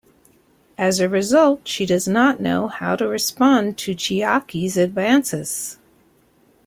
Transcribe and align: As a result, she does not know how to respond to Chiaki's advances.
As 0.79 0.99
a 0.99 1.07
result, 1.07 1.67
she 1.67 1.85
does 1.85 2.07
not 2.07 2.41
know 2.41 2.67
how 2.67 2.95
to 2.95 3.07
respond 3.07 3.77
to 3.77 3.93
Chiaki's 3.93 4.75
advances. 4.75 5.77